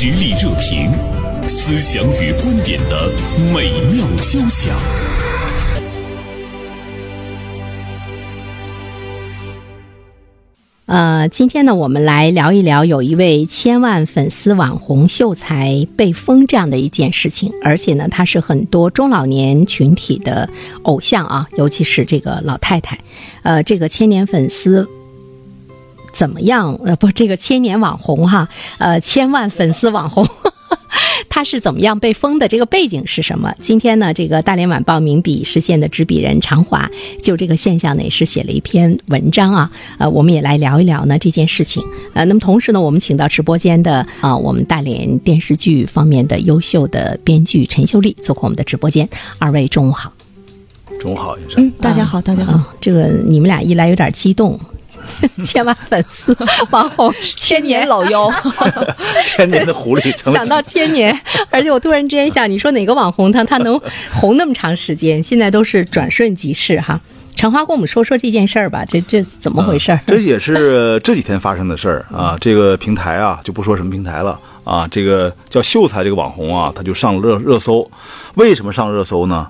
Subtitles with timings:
[0.00, 0.92] 实力热评，
[1.48, 3.12] 思想与观点的
[3.52, 4.72] 美妙交响。
[10.86, 20.48] 呃，今天呢，我们来聊一聊有一位千万粉丝网红秀才被封这样的一件事情，而且呢，他是很多中老年群体的
[20.82, 22.96] 偶像啊，尤其是这个老太太。
[23.42, 24.88] 呃，这个千年粉丝
[26.18, 26.76] 怎么样？
[26.84, 28.48] 呃，不，这个千年网红哈，
[28.78, 30.26] 呃，千万粉丝网红。
[31.30, 32.48] 他是怎么样被封的？
[32.48, 33.54] 这个背景是什么？
[33.62, 36.90] 今天呢，这个大连晚报名笔视线的执笔人常华
[37.22, 39.70] 就这个现象呢，也是写了一篇文章啊。
[39.98, 41.80] 呃，我们也来聊一聊呢这件事情。
[42.14, 49.08] 呃，那么同时呢，我们请到直播间的啊，我们大连电视剧方面的优秀的编剧陈秀丽做客我们的直播间。
[49.38, 50.12] 二位中午好。
[50.98, 51.64] 中午好，先生。
[51.64, 52.60] 嗯，大家好，大家好。
[52.80, 54.58] 这个你们俩一来有点激动。
[55.44, 56.36] 千万粉丝
[56.70, 58.30] 网红千年老妖，
[59.22, 60.32] 千年的狐狸。
[60.32, 61.18] 想到千年，
[61.50, 63.80] 而且我突然之间想，你说哪个网红他他能
[64.12, 65.22] 红那么长时间？
[65.22, 67.00] 现在都是转瞬即逝哈。
[67.34, 69.98] 长花，跟我们说说这件事儿吧，这这怎么回事？
[70.06, 72.36] 这也是 这几天发生的事儿啊。
[72.40, 74.88] 这个平台啊，就不说什么平台了啊。
[74.90, 77.88] 这个叫秀才这个网红啊，他就上了热热搜。
[78.34, 79.46] 为什么上热搜呢？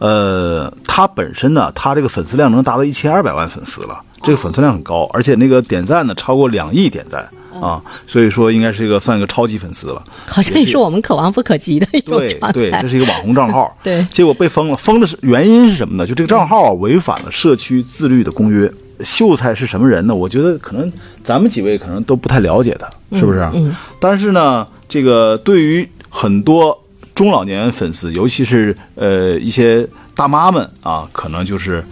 [0.00, 4.00] 呃，他本身呢，他这个粉丝量能达到一千二百万粉丝了。
[4.22, 7.28] 这个粉丝量很高，而且那个点赞呢超过两亿点赞
[7.60, 10.02] 啊，所以说应该是一个算一个超级粉丝了。
[10.26, 13.74] 好像也是我们可望不可及的一种对对，这是一个网红账号。
[13.82, 16.06] 对，结果被封了，封的是原因是什么呢？
[16.06, 18.70] 就这个账号啊违反了社区自律的公约。
[19.04, 20.14] 秀才是什么人呢？
[20.14, 23.38] 我觉得可能咱们几位可能都不太了解他，是不是？
[23.54, 23.72] 嗯。
[24.00, 26.76] 但是呢，这个对于很多
[27.14, 31.84] 中老年粉丝，尤其是呃一些大妈们啊，可能就是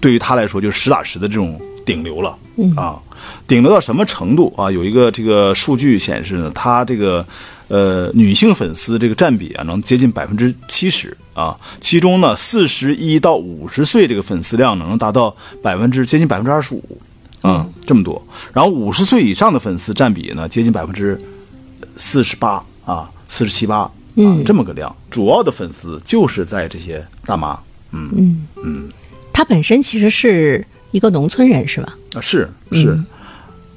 [0.00, 1.58] 对于他来说，就实打实的这种。
[1.90, 2.38] 顶流了，
[2.76, 2.96] 啊，
[3.48, 4.70] 顶流到什么程度啊？
[4.70, 7.26] 有一个这个数据显示呢，它这个
[7.66, 11.58] 呃女性粉丝这个占比啊，能接近百分之七十啊。
[11.80, 16.98] 其中呢，四十一到五十岁这个粉丝量能达到百分之接近百分之二十五，
[17.40, 18.22] 啊，这么多。
[18.52, 21.20] 然后五十岁以上的粉丝占比呢，接近百分之
[21.96, 23.92] 四十八啊，四十七八啊，
[24.46, 24.94] 这么个量。
[25.10, 27.58] 主要的粉丝就是在这些大妈，
[27.90, 28.88] 嗯嗯嗯，
[29.32, 30.64] 他本身其实是。
[30.90, 31.96] 一个农村人是吧？
[32.14, 32.98] 啊，是是。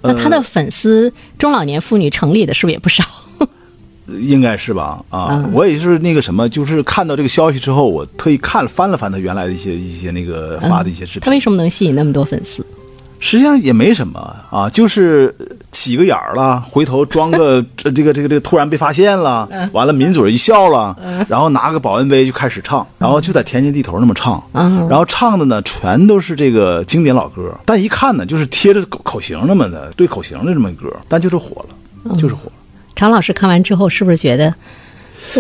[0.02, 3.04] 那他的粉丝中老年妇女城里的是不是也不少？
[4.20, 5.04] 应该是吧？
[5.10, 11.22] 啊，我也是那个什么，就是看到这个消息之后，我特意看翻了翻他原来的一些一些那个发的一些视频。
[11.22, 12.66] 他为什么能吸引那么多粉丝？
[13.24, 15.34] 实际上也没什么啊，就是
[15.72, 20.94] 起个眼儿了，回头装个 这个这个这个突然被发现了，完了抿嘴一笑了，
[21.30, 32.54] 然后拿个保温杯就开始唱，然后就在田间地头那么唱，然后唱的呢全都是这个经典老歌，但一看呢就是贴着口口型那么的对口型的这么歌，但就是火了，就是火了。
[32.94, 34.54] 常老师看完之后是不是觉得？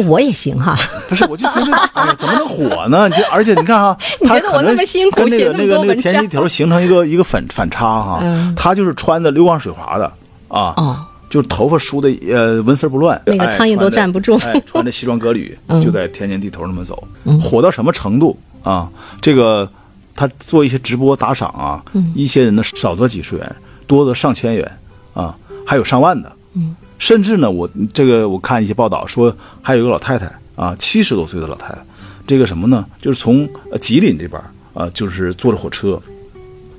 [0.07, 0.75] 我也行哈，
[1.09, 3.09] 不是，我就觉得， 哎呀，怎么能火呢？
[3.09, 8.23] 就而且你看哈， 他可能跟那个那个那个田地头形成一个一个反反差哈。
[8.55, 10.05] 他就是穿的溜光水滑的
[10.47, 10.99] 啊，哦
[11.29, 14.37] 就是头发梳的呃纹丝不乱，那个苍蝇都站不住。
[14.67, 17.03] 穿着西装革履，就在田间地头那么走，
[17.41, 18.87] 火到什么程度啊？
[19.19, 19.67] 这个
[20.15, 21.81] 他做一些直播打赏啊，
[22.13, 23.55] 一些人呢少则几十元，
[23.87, 24.71] 多则上千元
[25.15, 25.35] 啊，
[25.65, 26.31] 还有上万的。
[27.03, 31.85] 甚至呢，我这个我看一些报道说，还有一个老太太啊，七十多岁的老太太，
[32.25, 32.87] 这个什么呢？
[33.01, 33.45] 就是从
[33.81, 34.41] 吉林这边
[34.73, 36.01] 啊，就是坐着火车，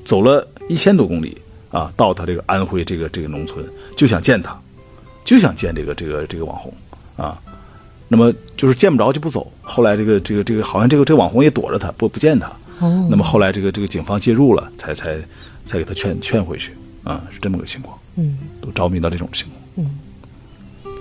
[0.02, 1.36] 走了一千多公里
[1.70, 3.62] 啊，到他这个安徽这个这个农村，
[3.98, 4.58] 就想见他，
[5.26, 6.72] 就想见这个这个这个网红
[7.18, 7.38] 啊。
[8.08, 9.52] 那么就是见不着就不走。
[9.60, 12.48] 后来这个这个这个好像这个这个网红也躲着他，不不见他。
[12.80, 13.06] 哦。
[13.10, 15.18] 那么后来这个这个警方介入了，才才
[15.66, 17.98] 才给他劝劝回去啊，是这么个情况。
[18.16, 18.38] 嗯。
[18.62, 19.60] 都着迷到这种情况。
[19.76, 19.98] 嗯。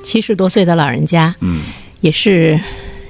[0.03, 1.63] 七十多岁的老人家，嗯，
[2.01, 2.59] 也是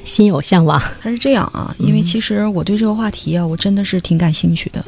[0.05, 0.81] 心有向往。
[1.01, 4.83] 他是这样啊，因为其实我对这个话题啊，我真的是挺感兴趣的。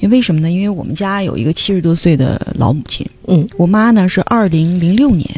[0.00, 0.48] 因为为什么呢？
[0.48, 5.28] 因为我们家有一个七十多岁的老母亲，嗯，我妈呢是二零零六年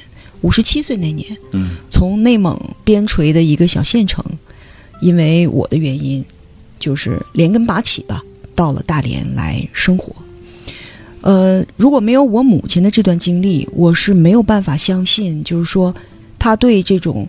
[0.42, 4.22] 五十七岁那年，嗯，从内蒙边陲的一个小县城，
[5.00, 6.22] 因为我的原因，
[6.78, 8.22] 就是连根拔起吧，
[8.54, 10.14] 到了大连来生活。
[11.22, 15.94] 呃，如果没有我母亲的这段经历，我是没有办法相信，就是说，
[16.38, 17.28] 他对这种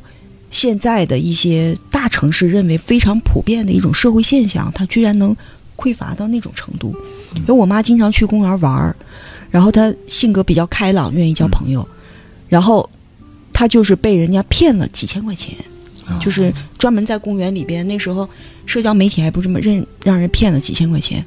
[0.49, 5.35] 现在的一些大城市认为非常普遍的一种社会现象，他居然能
[5.75, 6.95] 匮乏到那种程度。
[7.35, 8.95] 因为我妈经常去公园玩儿，
[9.49, 11.85] 然后她性格比较开朗，愿意交朋友，
[12.49, 12.89] 然后
[13.53, 15.55] 她就是被人家骗了几千块钱，
[16.19, 18.27] 就是专门在公园里边，那时候
[18.65, 21.25] 社交媒体还不这么认，让人骗了几千块钱。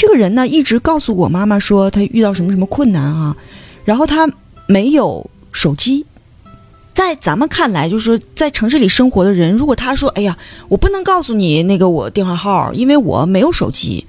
[0.00, 3.36] 这个人呢，一直告诉我妈妈说他遇到什么什么困难啊，
[3.84, 4.26] 然后他
[4.66, 6.06] 没有手机，
[6.94, 10.38] 在咱们看来，就是说在城市里生活的人，如果他说：“哎呀，
[10.68, 14.06] 我不能告诉你那个我电话号，因为我没有手机。”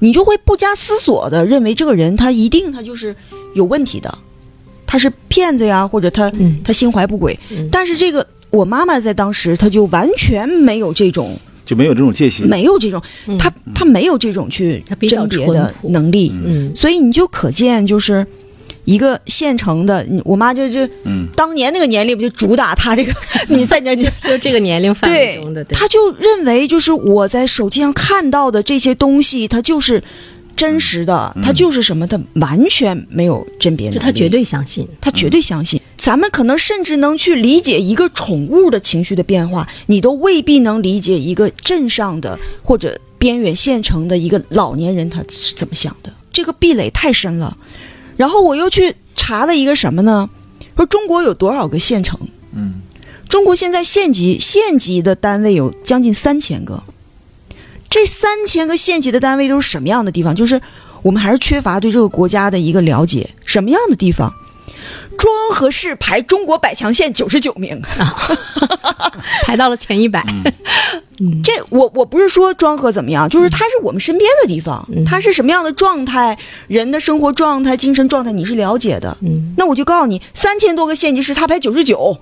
[0.00, 3.16] 你就会不加思索的认为这个人他一定他就是
[3.54, 4.18] 有问题的，
[4.86, 6.60] 他是骗子呀，或者他、嗯。
[6.62, 7.38] 他心怀不轨。
[7.48, 7.66] 嗯。
[7.72, 11.34] 但是这个我妈妈在当时，她就完全没有这种
[11.70, 12.46] 就没有这种戒心。
[12.48, 18.26] 没有这种，嗯她她没有这种去甄别的能力，嗯所以你就可见就是。
[18.86, 23.12] 一个现成的，我妈就就嗯，当年那个年龄不就主打她这个，
[23.48, 24.02] 你在那就
[24.40, 30.02] 这个年龄范围对中的，对他就认为就是我在手机上看到的这些东西，它就是
[30.56, 34.88] 真实的，它就是什么，他完全没有甄别能力，就他绝对相信。
[35.00, 35.80] 他绝对相信。
[36.00, 46.10] 咱们可能甚至能去理解一个宠物的情绪的变化，你都未必能理解一个镇上的或者边远县城的一个老年人他是怎么想的。
[46.32, 47.54] 这个壁垒太深了。
[48.16, 50.30] 然后我又去查了一个什么呢？
[50.74, 52.18] 说中国有多少个县城？
[52.54, 52.80] 嗯，
[53.28, 56.82] 中国现在县级县级的单位有将近三千个，
[57.90, 60.34] 这三千个县级的单位都是什么样的地方？
[60.34, 60.62] 就是
[61.02, 64.32] 我们还是缺乏对这个国家的一个了解，什么样的地方？
[65.18, 67.80] 庄河市排中国百强县九十九名，
[69.44, 70.24] 排到了前一百。
[71.44, 79.16] 这我我不是说庄河怎么样，就是它是我们身边的地方，嗯它是什么样的状态，人的生活状态、精神状态你是了解的。
[79.20, 82.18] 嗯，那我就告诉你，三千多个县级市，它排九十九，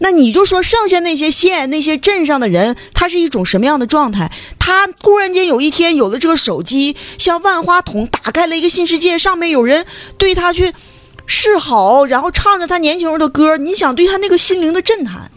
[0.00, 4.30] 那你就说剩下那些县、那些镇上的人，他是一种什么样的状态？
[4.58, 9.86] 他突然间有一天有了这个手机，像万花筒打开了一个新世界，上面有人
[10.18, 10.74] 对他去
[11.26, 15.30] 示好，然后唱着他年轻时候的歌，你想对他那个心灵的震撼？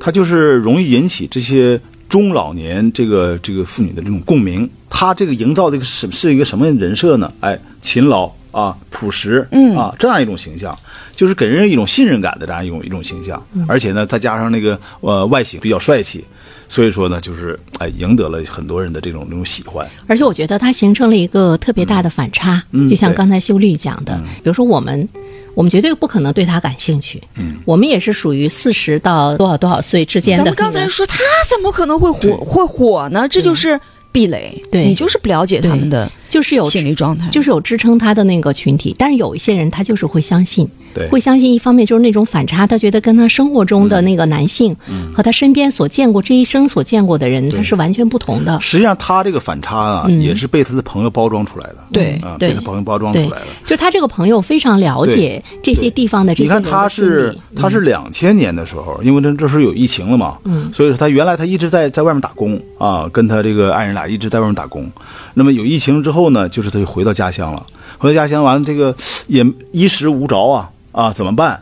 [0.00, 4.68] 他就是容易引起这些中老年这个这个妇女的这种共鸣。
[4.90, 7.32] 他这个营造的一个是是一个什么人设呢？
[7.40, 10.78] 哎，勤劳啊，朴实，嗯啊，这样一种形象，
[11.16, 13.42] 就是给人一种信任感的这样一种一种形象。
[13.66, 16.22] 而且呢，再加上那个呃外形比较帅气，
[16.72, 19.86] 所以说呢，就是哎赢得了很多人的这种这种喜欢。
[20.06, 25.06] 而且我觉得它形成了一个特别大的反差，嗯就像刚才秀丽讲的，比如说我们，
[25.54, 30.54] 我们绝对不可能对他感兴趣，嗯，我们也是属于四十到多少多少岁之间的咱们。
[30.54, 31.18] 刚才说他
[31.54, 33.28] 怎么可能会火会火呢？
[33.28, 33.78] 这就是
[34.10, 34.88] 壁垒，对。
[34.88, 41.08] 你就是不了解他们的就是有心理状态，就是有支撑他的那个群体，但是有一些人他就是会相信，对。
[41.08, 44.76] 会相信一方面就是那种反差，他觉得跟他生活中的那个男性、
[45.14, 48.58] 和他身边所见过这一生所见过的人，他是完全不同的。
[48.60, 50.20] 实际上，他这个反差啊，嗯。
[50.22, 51.76] 也是被他的朋友包装出来的。
[51.92, 52.50] 对啊，对。
[52.50, 60.72] 被他朋友包装出来的。，就他这个朋友非常了解这些地方的这你看他是理他是两千年的时候，因为这这时候有疫情了嘛，嗯。
[60.72, 64.90] 所以说他原来他一直在在外面打工啊，跟他这个爱人俩一直在外面打工。
[65.34, 67.66] 那么有疫情之后呢，就是他就回到家乡了，
[67.98, 68.94] 回到家乡完了这个
[69.26, 71.60] 也衣食无着啊啊，怎么办？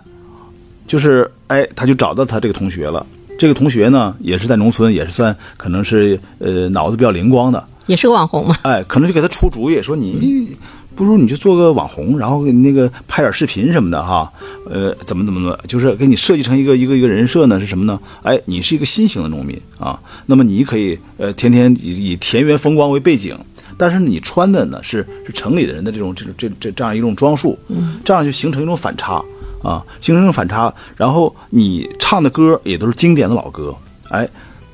[0.87, 3.07] 就是哎，他就找到他这个同学了。
[3.39, 8.57] 这个同学呢，也是在农村，也是算可能是呃脑子比较灵光的，也是个网红嘛。
[8.63, 10.55] 哎，可能就给他出主意，说你
[10.95, 14.31] 不如你就做个网红，然后那个拍点视频什么的哈，
[14.69, 17.59] 呃，怎么怎么怎么，就是给你设计成一个一个一个人设呢？
[17.59, 17.99] 是什么呢？
[18.23, 23.39] 哎，你是一个新型的农民啊，那么你可以呃天天以以田园风光为背景。
[23.81, 27.59] 但是你穿的呢是是城里的人的这种这种这这这样一种装束，
[28.05, 29.25] 这样就形成一种反差
[29.63, 30.73] 啊，形成一种反差。
[30.99, 33.75] 然后你唱的歌也都是经典的老歌，
[34.11, 34.29] 哎，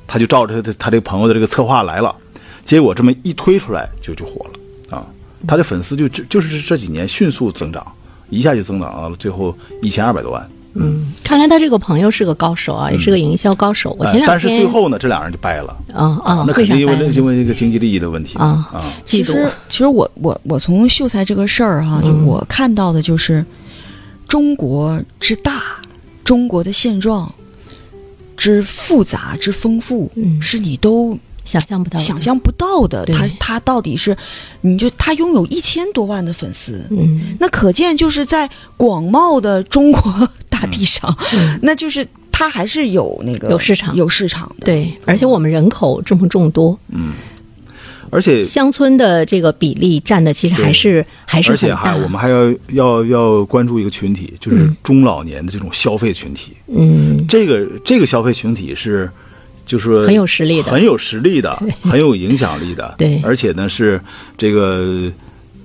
[0.05, 2.13] 他就照着他他这个朋友的这个策划来了，
[2.65, 5.07] 结果这么一推出来就就火了啊！
[5.47, 7.85] 他的粉丝就就就是这几年迅速增长，
[8.29, 10.49] 一下就增长到了最后一千二百多万。
[10.79, 13.95] 嗯，看来他这个朋友是个高手啊，也是个营销高手。
[13.99, 15.75] 我前两天，哎但是最后呢，这俩人就掰了。
[15.93, 18.37] 啊啊，那肯定因为因为这个经济利益的问题。
[18.37, 18.93] 啊啊。
[19.05, 23.45] 其实，其实我我我从秀才这个事儿哈、就嗯我看到的就是
[24.27, 25.61] 中国之大，
[26.23, 27.31] 中国的现状
[28.35, 30.41] 之复杂之丰富，嗯。
[30.41, 33.05] 是你都想象不到的，想象不到的。
[33.05, 34.15] 他他到底是，
[34.61, 37.35] 你就他拥有一千多万的粉丝，嗯。
[37.39, 40.29] 那可见就是在广袤的中国
[40.59, 41.59] 大地上，嗯。
[41.61, 43.95] 那就是它还是有那个有市场。
[43.95, 44.65] 有市场的。
[44.65, 47.13] 对，而且我们人口这么众多，嗯。
[48.09, 51.91] 而且乡村的这个比例占的其实还是还是而且很大。
[51.91, 56.53] 还我们还要要要关注一个群体，就是中老年的这种消费群体。
[56.67, 57.25] 嗯。
[57.27, 59.09] 这个这个消费群体是，
[59.65, 63.19] 就是说很有实力的很有实力的，很有影响力的， 对。
[63.23, 63.99] 而且呢是
[64.37, 65.11] 这个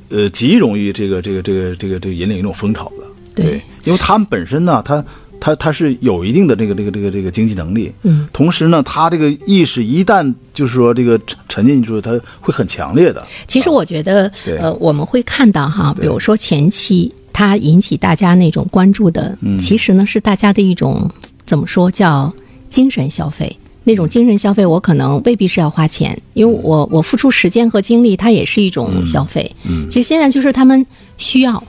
[0.08, 5.04] 呃极容易这个这个这个这个这个引领一种风潮的，对因为他们本身呢，他
[5.40, 14.56] 他他是有一定的这个这个这个这个经济能力，嗯，同时呢，他这个意识一旦就是说这个沉沉进去，他会很强烈的，其实我觉得，对。
[14.58, 19.58] 呃，我们会看到哈，比如说前期它引起大家那种关注的，嗯。
[19.58, 21.10] 其实呢是大家的一种
[21.44, 22.32] 怎么说叫
[22.70, 23.56] 精神消费？
[23.82, 29.50] 那种精神消费，我可能未必是要花钱，因为我我付出时间和精力，它也是一种消费。
[29.64, 29.88] 嗯。
[29.90, 30.86] 其实现在就是他们
[31.18, 31.60] 需要。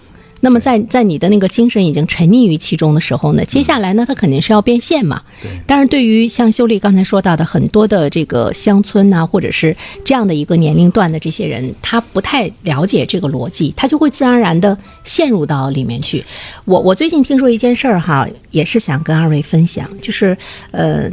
[0.45, 5.21] 那么在在你的那个精神已经沉溺于其中的时候呢，接下来呢，它肯定是要变现嘛。
[5.41, 9.73] 对但是，对于像秀丽刚才说到的很多的这个乡村呐、或者是
[10.03, 16.21] 这样的一个年龄段的这些人，他不太了解这个逻辑，他就会自然而然的陷入到里面去。
[16.65, 20.38] 我我最近听说一件事儿哈，也是想跟二位分享，就是
[20.71, 21.09] 呃，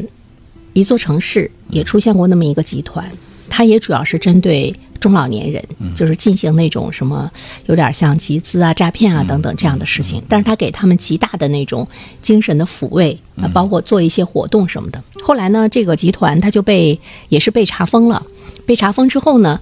[0.72, 3.08] 一座城市也出现过那么一个集团，
[3.48, 5.64] 它也主要是针对中老年人，
[5.96, 7.30] 就是进行那种什么
[7.66, 11.88] 有点像集资啊、诈骗啊等等这样的事情，但是他给他们极大的那种
[12.22, 15.02] 精神的抚慰啊，包括做一些活动什么的。
[15.22, 18.24] 后来呢，这个集团他就被也是被查封了，
[18.64, 19.58] 被查封之后呢。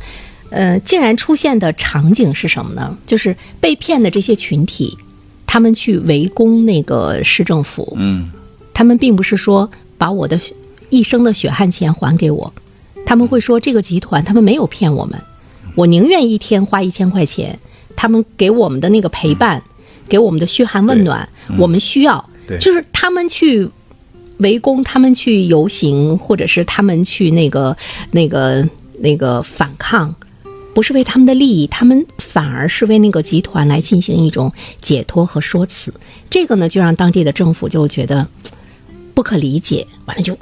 [0.50, 2.96] 呃，竟然出现的场景是什么呢？
[3.06, 4.96] 就是被骗的这些群体，
[5.46, 8.30] 他们去围攻那个市政府，嗯。
[8.72, 10.40] 他们并不是说把我的
[10.88, 12.50] 一生的血汗钱还给我，
[13.04, 15.20] 他们会说这个集团他们没有骗我们，
[15.78, 17.56] 我宁愿一天花一千块钱，
[17.94, 19.62] 他们给我们的那个陪伴，
[20.08, 23.68] 给我们的嘘寒问暖，我们需要，就是他们去
[24.38, 27.76] 围攻，他们去游行，或者是他们去那个
[28.10, 28.68] 那个
[28.98, 30.12] 那个反抗。
[30.74, 35.94] 不是为他们的利益，他们反而是为那个集团来进行一种解脱和说辞。
[36.28, 38.26] 这个呢，就让当地的政府就觉得
[39.14, 40.36] 不可理解，完了就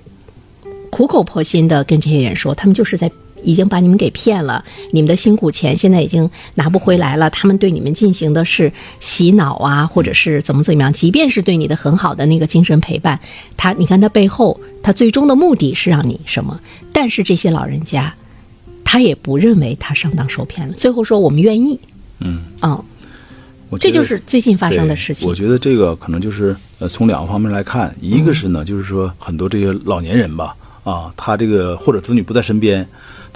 [0.89, 3.11] 苦口婆心的跟这些人说，他们就是在
[3.47, 7.31] 已经把你们给骗了，你们的辛苦钱现在已经拿不回来了。
[7.31, 13.19] 他们对你们进行的是洗脑啊，或者是怎么怎么样，即便是对你的很好的那个精神陪伴，
[13.57, 16.61] 他你看他背后，他最终的目的是让你什么？
[16.93, 18.13] 但是这些老人家，
[18.85, 21.79] 他也不认为他上当受骗了，最后说我们愿意，
[22.21, 22.85] 嗯，嗯，
[23.69, 25.35] 我这就是最近发生的事情我。
[25.35, 32.87] 觉得这个可能就是呃，从两个方面来看，一个是呢，就是说很多这些老年人吧，啊，他这个或者子女不在身边，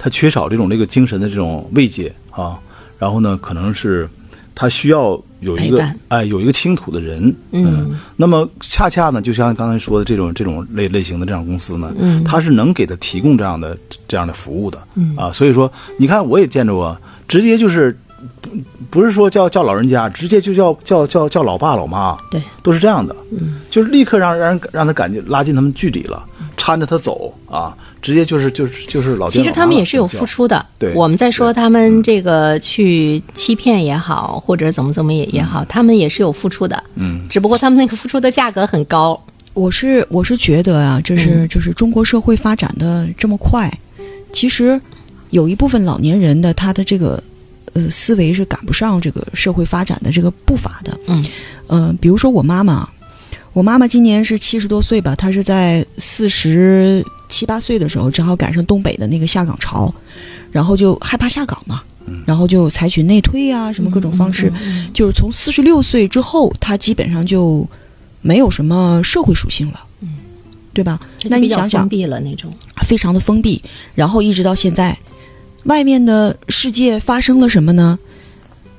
[0.03, 2.57] 他缺少这种这个精神的这种慰藉啊，
[2.97, 4.09] 然后呢，可能是
[4.55, 7.95] 他需要有一个哎有一个倾吐的人，嗯。
[8.15, 12.23] 那么恰恰呢，就像刚才说的这种这种类类型的这样公司呢，嗯。
[12.23, 13.77] 它是能给他提供这样的
[14.07, 14.79] 这样的服务的，
[15.15, 17.95] 啊，所以说你看我也见着过，直接就是
[18.41, 18.49] 不
[18.89, 26.25] 不是说叫叫老人家，直接就叫叫叫叫老爸老妈，对，都是这样的，嗯，就是立刻让让人让他感觉拉近他们距离了，
[26.61, 30.63] 搀着他走啊，直接就是就是就是老其实他们也是有付出的。
[30.77, 36.83] 对我们在说他们这个去欺骗也好，或者怎么怎么也也好，他们也是有付出的。
[36.93, 39.19] 嗯，只不过他们那个付出的价格很高。
[39.53, 43.69] 我是我是觉得啊，这是就是中国社会发展的这么快，
[44.31, 44.79] 其实
[45.31, 47.21] 有一部分老年人的他的这个
[47.73, 50.97] 呃思维是赶不上这个社会发展的这个步伐的。
[51.07, 51.25] 嗯，
[51.67, 52.87] 呃，比如说我妈妈，
[53.53, 59.93] 我妈妈今年是七十多岁吧，她是在四十七八岁的时候，正好赶上东北的那个下岗潮，
[60.51, 61.83] 然后就害怕下岗嘛，
[62.25, 64.51] 然后就采取内推啊，什么各种方式，
[64.93, 67.67] 就是从四十六岁之后，她基本上就
[68.21, 70.17] 没有什么社会属性了，嗯，
[70.73, 70.99] 对吧？
[71.25, 72.53] 那你想想封，闭了那种。
[72.83, 73.61] 非常的封闭，
[73.95, 74.97] 然后一直到现在，
[75.63, 77.99] 外面的世界发生了什么呢？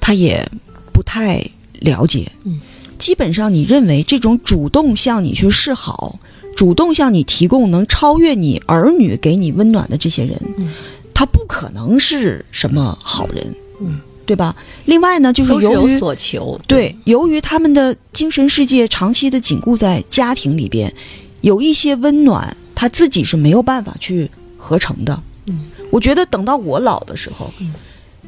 [0.00, 0.46] 她也
[0.92, 1.42] 不太
[1.80, 2.30] 了解。
[2.44, 2.60] 嗯，
[3.02, 6.20] 基本上你认为这种主动向你去示好，
[6.54, 10.72] 主动向你提供能超越你儿女给你温暖的这些人，嗯
[11.12, 13.44] 他不可能是什么好人。
[13.80, 14.54] 嗯，对吧？
[14.84, 16.60] 另外呢，就是由于有所求。
[16.68, 20.94] 对，由于他们的精神世界长期的紧固在家庭里边，
[21.40, 25.20] 有一些温暖，他自己是没有办法去合成的。
[25.46, 27.74] 嗯，我觉得等到我老的时候，嗯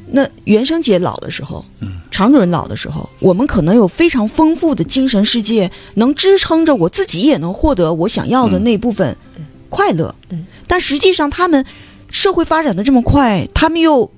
[0.07, 9.17] 那袁生姐老的时候，嗯，常主任老的时候，我们可能有非常丰富的精神世界，能支撑着我自己也能获得我想要的那部分
[9.69, 10.15] 快乐。
[10.29, 11.65] 对，但实际上他们
[12.11, 14.11] 社会发展的这么快，他们又。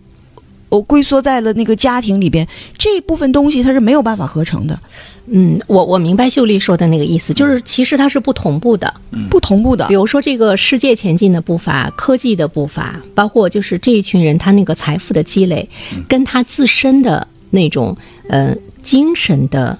[0.68, 2.46] 我龟缩在了那个家庭里边，
[2.76, 4.78] 这部分东西它是没有办法合成的，
[5.26, 8.92] 嗯，我我明白秀丽说的那个意思，就是其实它是不同步的。
[9.30, 9.94] 不同步的比。
[9.94, 15.68] 如说这个世界前进的步伐、科技的步伐，包括就是这一群人他那个财富的积累，
[16.08, 17.96] 跟他自身的那种
[18.28, 19.78] 呃精神的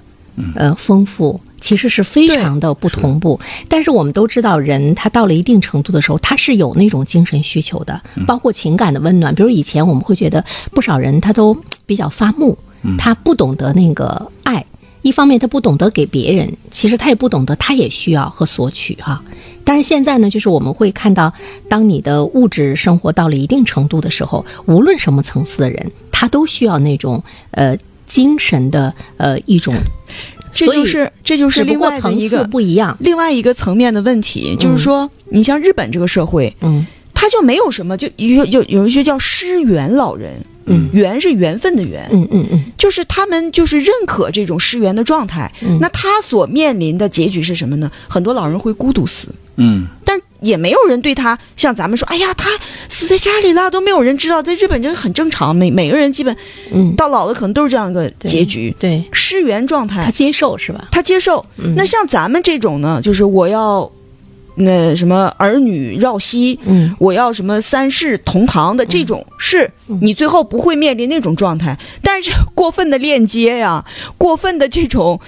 [0.55, 3.39] 呃丰富，其实是非常的不同步。
[3.67, 9.33] 但是我们都知道，人他到了一定程度的时候，他是有那种精神需求的，包括情感的温暖。
[9.33, 12.57] 比如以前我们会觉得不少人他都比较发木，
[12.97, 14.65] 他不懂得那个爱。
[15.03, 19.23] 一方面他不懂得给别人，其实他也不懂得他也需要和索取哈、
[19.63, 21.31] 但是现在呢，就是我们会看到，
[21.69, 27.77] 当你的物质生活到了一定程度的时候，无论什么层次的人，他都需要那种呃
[28.09, 29.73] 精神的呃一种
[30.65, 32.97] 这就是这就是另外的一个不一样。
[32.99, 40.33] 另外一个层面的问题，就是说，你像日本这个社会，嗯他就没有什么，就有有有一些叫失缘老人，
[40.65, 45.51] 嗯缘是缘分的缘，嗯嗯嗯就是他们就是认可这种失缘的状态。
[45.61, 47.91] 嗯那他所面临的结局是什么呢？
[48.07, 52.49] 很多老人会孤独死，嗯，但也没有人对他像咱们说，哎呀，他
[52.89, 54.41] 死在家里了，都没有人知道。
[54.41, 56.35] 在日本这很正常，每每个人基本
[56.71, 60.11] 嗯，到老了可能都是这样一个结局，对失缘状态他。
[60.11, 60.87] 接受是吧？
[60.91, 61.45] 他接受。
[61.57, 63.91] 嗯那像咱们这种呢，就是我要
[64.55, 69.69] 那什么儿女绕膝，嗯我要什么三世同堂的这种，是
[70.01, 71.77] 你最后不会面临那种状态。
[72.01, 73.83] 但是过分的链接呀，
[74.17, 75.19] 过分的这种。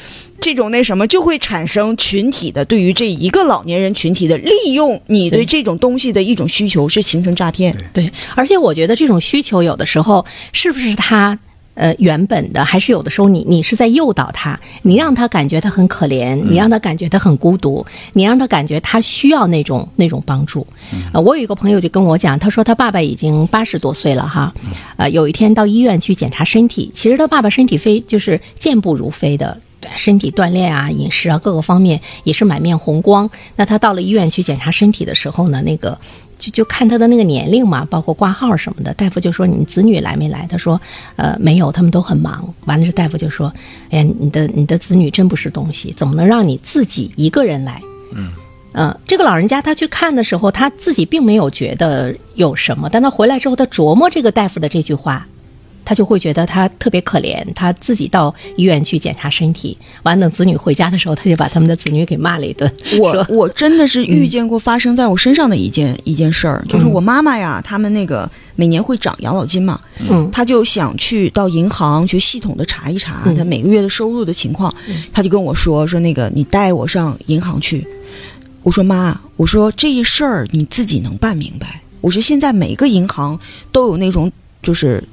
[0.42, 7.76] 这种那什么就会产生群体的对于这一个老年人群体的利用，你对对这种东西的一种需求是形成诈骗。
[7.94, 11.38] 对，而且我觉得这种需求有的时候是不是他
[11.76, 20.66] 呃原本的，还是有的时候你你是在诱导他，你让他感觉他很可怜，你让他感觉他很孤独，你让他感觉他需要那种那种帮助。
[21.14, 24.54] 呃，我有一个朋友就跟我讲，他说他爸爸已经八十多岁了哈，
[24.98, 29.60] 呃，有一天到医院去检查身体，其实他爸爸身体非就是健步如飞的。
[29.96, 33.30] 身体锻炼啊，饮食啊，各个方面也是满面红光。
[33.56, 35.98] 那他到了医院去检查身体的时候呢，那个
[36.38, 38.94] 就就看他的那个年龄嘛，包括挂号什么的。
[38.94, 40.48] 大夫就说你子女来没来？
[40.50, 40.80] 他说
[41.16, 42.54] 呃没有，他们都很忙。
[42.66, 43.54] 完了，这大夫就说，
[43.90, 47.82] 哎呀，你的你的子女真不是东西，怎么能让你自己一个人来？
[48.14, 48.32] 嗯。
[48.72, 55.28] 呃，这个老人家他去看的时候，他自己并没有觉得有什么，但他回来之后，他琢磨这个大夫的这句话，
[55.84, 62.72] 他就会觉得他特别可怜，他自己到医院去检查身体，完等子女回家的时候，他就把他们的子女给骂了一顿。
[63.00, 70.30] 我我真的是遇见过发生在我身上的一件、一件事儿，就是我妈妈呀，他们那个每年会涨养老金嘛，嗯。
[70.32, 73.36] 她就想去到银行去系统的查一查嗯。
[73.36, 74.74] 她每个月的收入的情况，
[75.12, 77.86] 她就跟我说说那个你带我上银行去，
[78.62, 83.40] 我说妈，我说这些事儿你自己能办明白，我说现在每个银行
[83.72, 85.04] 都有那种就是。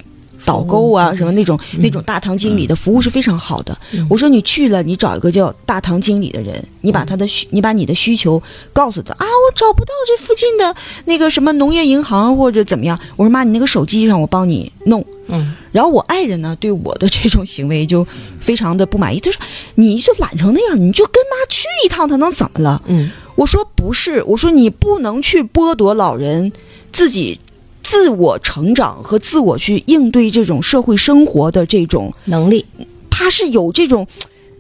[0.47, 3.77] 导购啊，什么那种那种大堂经理的服务是非常好的。
[4.09, 8.41] 我说你去了，你找一个叫大堂经理的人，你把他的需，你把你的需求
[8.73, 12.99] 告诉他啊，我找不到这附近的那个什么农业银行或者怎么样。
[13.17, 15.05] 我说妈，你那个手机上我帮你弄。
[15.29, 18.07] 嗯，然后我爱人呢，对我的这种行为就
[18.39, 19.19] 非常的不满意。
[19.19, 19.41] 他说
[19.75, 26.53] ：“你就懒成那样，你就跟妈去一趟，他能怎么了？”嗯我说：“不是，我说你不能去剥夺老人
[26.93, 27.39] 自己
[27.89, 32.67] 自我成长和自我去应对这种社会生活的这种，能力，
[33.09, 34.07] 他是有这种。”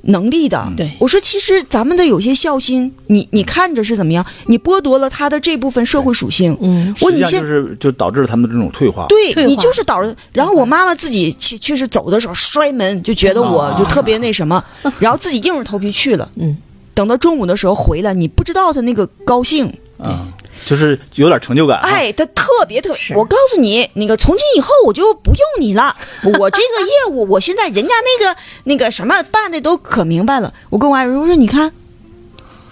[0.08, 4.24] 能力的，对我说，其实咱们的有些孝心，你你看着是怎么样？
[4.46, 9.06] 你剥夺了他的这部分社会属性，嗯我你现就是就导致了他们的这种退化。
[9.08, 14.62] 对你就是导致，然后我妈妈自己去确实走的时候摔门，就觉得我就特别那什么，
[15.00, 16.30] 然后自己硬着头皮去了。
[16.36, 16.56] 嗯，
[16.94, 19.66] 等到中午的时候回来，你不知道他那个高兴，
[19.98, 20.28] 嗯，
[20.66, 23.16] 就是有点成就感。，哎，他特别特别。
[23.16, 30.52] 我告诉你，那个从今以后我就不用你了， 我这个业务，我现在人家那个那个什么办的都可明白了。
[30.68, 31.72] 我跟我爱人我说，你看，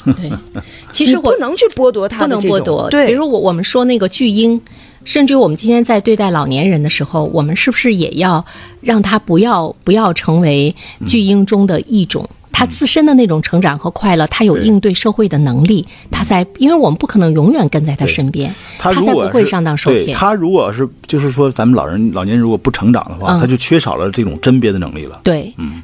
[0.04, 0.30] 对。
[0.92, 2.90] 其实我不能去剥夺他不能的这种剥夺。
[2.90, 4.60] 对比对，如我我们说那个巨婴，
[5.04, 8.44] 甚至于我们今天在对待老年人的时候，我们是不是也要
[8.80, 10.74] 让他不要不要成为
[11.06, 12.28] 巨婴中的一种？
[12.56, 20.16] 他自身的那种成长和快乐，他有应对社会的能力，他才，因为我们不可能永远跟在他身边，他如才果是不会上当受骗。
[20.16, 25.20] 他如果是就是说咱们老人老年人如果不成长的话，嗯他就缺少了这种甄别的能力了。
[25.24, 25.82] 对，嗯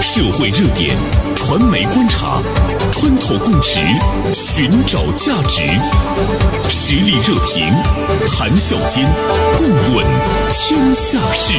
[0.00, 0.96] 社会热点，
[1.34, 2.40] 传媒观察，
[2.92, 3.80] 穿透共识，
[4.32, 5.60] 寻找价值，
[6.70, 7.68] 实力热评，
[8.32, 9.06] 谈笑间，
[9.58, 10.06] 共论
[10.54, 11.52] 天下事。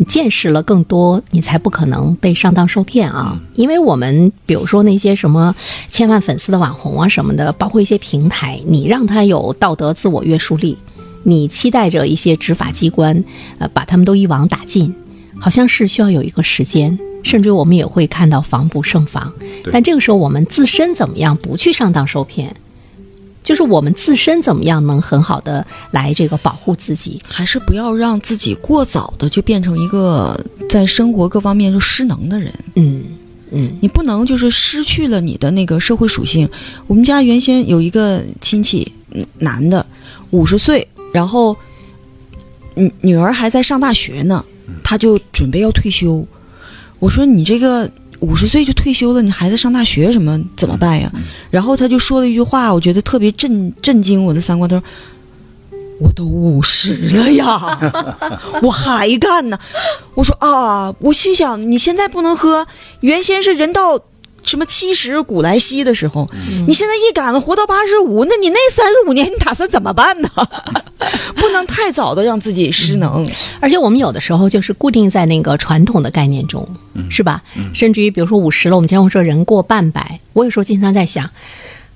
[0.00, 3.38] 你见识了更多，你才不可能被上当受骗啊！
[3.54, 5.54] 因为我们比如说那些什么
[5.90, 10.74] 千万粉丝的网红啊什么的，包括一些平台，你让他有道德自我约束力，
[11.22, 13.22] 你期待着一些执法机关，
[13.58, 14.94] 呃，把他们都一网打尽，
[15.38, 19.30] 好像是需要有一个时间，甚至我们也会看到防不胜防。
[19.70, 22.56] 但这个时候，我们自身怎么样不去上当受骗？
[23.42, 27.20] 就是我们自身怎么样能很好的来这个保护自己？
[27.26, 32.52] 还是不要让自己过早的就变成一个在生活各方面就失能的人。
[32.74, 33.04] 嗯
[33.50, 36.48] 嗯你不能就是失去了你的那个社会属性。
[36.86, 39.84] 我们家原先有一个亲戚，嗯男的，
[40.30, 41.56] 五十岁，然后
[42.74, 44.44] 女女儿还在上大学呢，
[44.84, 46.24] 他就准备要退休。
[46.98, 47.90] 我说你这个
[48.20, 51.10] 五十岁就退休了，你孩子上大学什么怎么办呀？
[51.50, 54.68] 然后他就说了一句话，我觉得特别震震惊我的三观。
[54.68, 54.84] 他说
[56.00, 57.78] ：“我都五十了呀，
[58.62, 59.58] 我还干呢。
[60.14, 62.66] 我说啊，我心想你现在不能喝，
[63.00, 63.98] 原先是人到
[64.42, 66.28] 什么七十古来稀的时候，
[66.66, 70.28] 你现在一赶了活到八十五，那你那三十五年你打算怎么办呢？
[71.36, 73.26] 不能太早的让自己失能。
[73.60, 76.66] 而且我们有的时候就是固定在那个传统的概念中，
[77.10, 77.42] 是吧？
[77.72, 81.30] 甚至于比如说五十了，我们经常说人过半百，我有时候经常在想。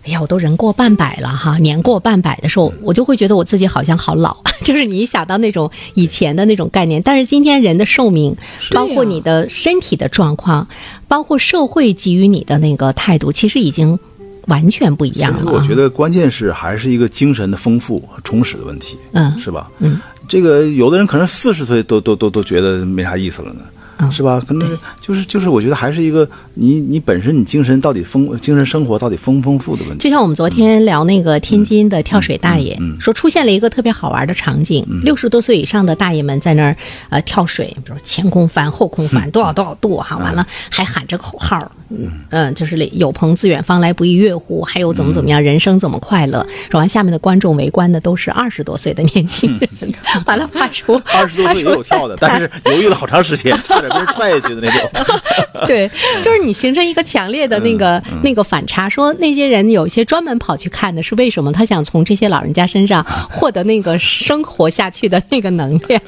[0.07, 4.37] 哎呀，我都人过半百了哈，年过半百的时候，我就会觉得我自己好像好老。
[4.63, 8.37] 就是你一想到那种以前的那种概念，但是今天人的寿命，
[8.73, 10.69] 包括你的身体的状况，
[11.09, 13.99] 包括社会给予你的那个态度，其实已经
[14.47, 15.51] 完全不一样了。
[15.51, 19.71] 我觉得关键是还是一个精神的丰富和充实的问题，嗯，是吧？
[19.79, 23.63] 嗯，这个有的人可能四十岁都都都都觉得没啥意思了呢。
[24.11, 24.43] 是吧？
[24.47, 30.05] 可能就是就是，我觉得还是一个你你本身你精神到底丰精神生活到底丰不丰富的问题。
[30.05, 36.77] 就像我们昨天聊那个天津的跳水大爷，嗯说出现了一个特别好玩的场景：六十多岁以上的大爷们在那儿
[37.09, 46.47] 呃跳水，比如前空翻、后空翻，多少多少度哈，完了还喊着口号，嗯嗯，就是有朋自远方来，不亦乐乎，还有怎么怎么样，人生怎么快乐。
[46.71, 49.95] 说完，下面的观众围观的都是二十多岁的年轻人，
[50.27, 55.67] 完了发出 二十多岁也有跳的，但是 犹豫了好长时间，差点被人踹下去的那种。
[55.67, 55.89] 对，
[56.23, 58.89] 就是你形成一个强烈的那个、那个反差。
[58.89, 61.53] 说那些人有一些专门跑去看的是为什么？
[61.53, 66.01] 他想从这些老人家身上获得那个生活下去的那个能量。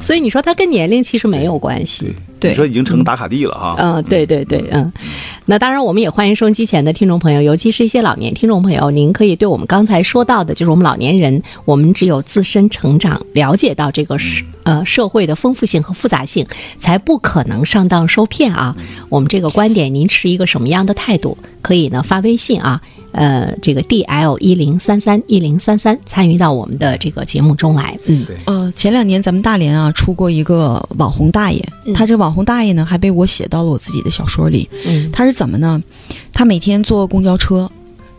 [0.00, 2.14] 所以你说他跟年龄其实没有关系。
[2.40, 3.74] 对你说已经成打卡地了哈。
[3.78, 4.92] 嗯，对对对，嗯。
[5.50, 16.46] 那当然，我们也欢迎收音机前的听众朋友，尤其是一些老年听众朋友，您可以对我们刚才说到的，就是我们老年人，我们只有自身成长，了解到这个社呃社会的丰富性和复杂性，
[16.78, 18.76] 才不可能上当受骗啊。
[19.08, 21.38] 我们这个观点，您持一个什么样的态度？
[21.62, 22.80] 可以呢发微信啊，
[23.12, 27.98] 呃，这个 D L 一零三三一零三三参与到我们的这个节目中来。
[28.04, 34.68] 嗯，对呃，前两年咱们大连啊出过一个网红大爷，嗯他这个网红大爷呢还被我写到了我自己的小说里。
[34.86, 35.80] 嗯他是怎么呢？
[36.32, 37.70] 他每天坐公交车，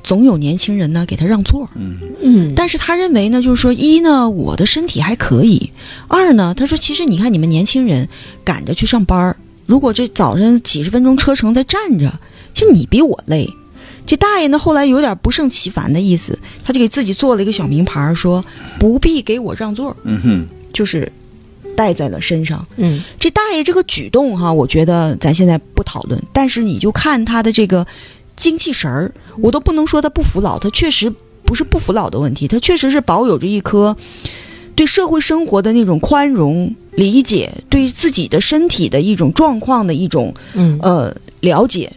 [0.02, 5.74] 总有年轻人呢给他让座，嗯嗯，但是他认为呢，就是说一呢我的身体还可以，
[6.08, 8.08] 二呢他说其实你看你们年轻人
[8.46, 12.18] 赶着去上班儿，如果这早上几十分钟车程在站着，
[12.54, 13.50] 就你比我累。
[14.06, 18.44] 这大爷呢后来有点不胜其烦的意思，他就给自己做了一个小名牌，说
[18.80, 19.94] 不必给我让座。
[20.04, 21.12] 嗯哼，就是
[21.80, 22.68] 带在了身上。
[22.76, 27.88] 嗯这大爷这个举动哈，我觉得咱现在不讨论，但是你就看他的这个
[28.36, 31.10] 精气神儿，我都不能说他不服老，他确实
[31.46, 33.96] 不是不服老的问题，他确实是保有着一颗
[34.76, 41.90] 对社会生活的那种宽容、理解，对自己的身体的一种状况的一种嗯呃了解。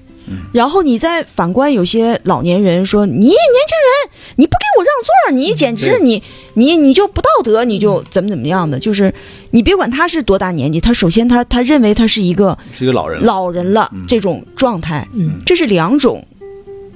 [0.53, 6.01] 然后你再反观有些老年人说：“你年轻人，你不给我让座，你简直对。
[6.03, 6.23] 你
[6.55, 9.13] 你你就不道德，你就怎么怎么样的。”就是
[9.51, 15.41] 你别管他是多大年纪，他首先他他认为他是一个是一个老人，老人了这种状态，嗯。
[15.45, 16.25] 这是两种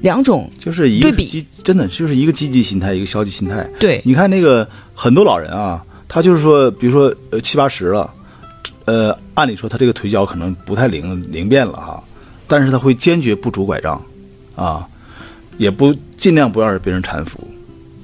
[0.00, 1.26] 两种就是一个对比。
[1.26, 3.68] 积，真的就是一个积极心态，一个消极心态。
[3.78, 4.00] 对。
[4.04, 8.08] 你看那个很多老人啊，他就是说，比如说呃七八十了，
[8.84, 12.02] 呃，按理说他这个腿脚可能不太灵灵便了哈，
[12.46, 14.00] 但是他会坚决不拄拐杖，
[14.54, 14.86] 啊，
[15.58, 17.40] 也不尽量不让别人搀扶。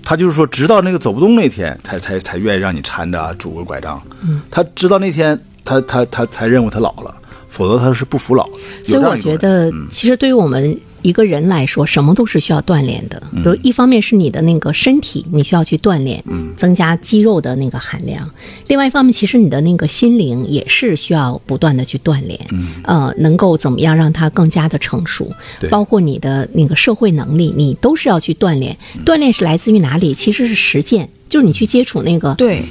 [0.05, 4.03] 他就是说，直到那个走不动那天，才才才愿意让你搀着啊，拄个拐杖。
[4.23, 7.15] 嗯，他直到那天，他他他才认为他老了，
[7.49, 8.59] 否则他是不服老的。
[8.85, 13.23] 所以我觉得嗯，其实对于我们一个人来说，什么都是需要锻炼的。
[13.35, 16.23] 比如，一方面是你的那个身体，你需要去锻炼，
[16.57, 18.25] 增加肌肉的那个含量；
[18.69, 22.39] 另外一方面，其实你的那个心灵也是需要不断的去锻炼。
[22.85, 25.31] 呃，能够怎么样让它更加的成熟？
[25.61, 28.77] 对包括你的那个社会能力，你都是要去锻炼。
[29.05, 30.15] 锻炼是来自于哪里？
[30.15, 32.63] 其实是实践，就是你去接触那个对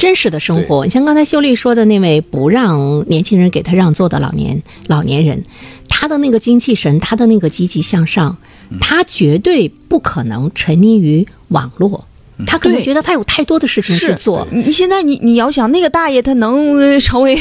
[0.00, 0.84] 真实的生活。
[0.84, 5.44] 你像刚才秀丽说的那位不让年轻人给他让座的老年老年人，
[5.88, 8.36] 他的那个精气神，他的那个积极向上，
[8.80, 12.06] 他绝对不可能沉溺于网络。
[12.46, 17.38] 他可能觉得他有太多的事情去做，你你现在你你要想那个大爷他能呃成为，